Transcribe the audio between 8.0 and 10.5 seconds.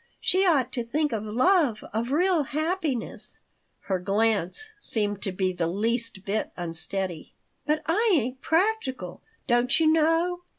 ain't 'practical,' don't you know.